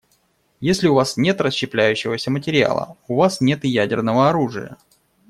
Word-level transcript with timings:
Если 0.61 0.87
у 0.87 0.95
вас 0.95 1.15
нет 1.15 1.39
расщепляющегося 1.41 2.31
материала, 2.31 2.97
у 3.07 3.17
вас 3.17 3.39
нет 3.39 3.63
и 3.65 3.67
ядерного 3.69 4.29
оружия. 4.29 4.77